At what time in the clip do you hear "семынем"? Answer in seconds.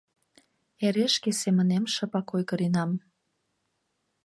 1.41-1.83